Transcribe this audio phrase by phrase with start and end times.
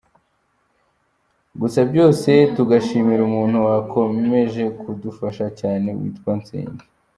[1.61, 6.85] Gusa byose tugashimira umuntu wakomeje kudufasha cyane witwa Nsengi.